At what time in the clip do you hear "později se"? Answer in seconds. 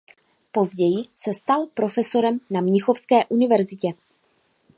0.51-1.33